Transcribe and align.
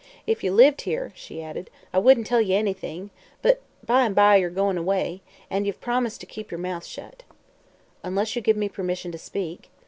If 0.25 0.43
ye 0.43 0.49
lived 0.49 0.81
here," 0.81 1.13
she 1.15 1.43
added, 1.43 1.69
"I 1.93 1.99
wouldn't 1.99 2.25
tell 2.25 2.41
ye 2.41 2.55
anything, 2.55 3.11
but 3.43 3.61
by 3.85 4.03
'n' 4.03 4.15
by 4.15 4.37
yer 4.37 4.49
goin' 4.49 4.75
away. 4.75 5.21
An' 5.47 5.65
ye've 5.65 5.79
promised 5.79 6.21
to 6.21 6.25
keep 6.25 6.49
yer 6.49 6.57
mouth 6.57 6.85
shut." 6.87 7.21
"Unless 8.01 8.35
you 8.35 8.41
give 8.41 8.57
me 8.57 8.67
permission 8.67 9.11
to 9.11 9.19
speak." 9.19 9.69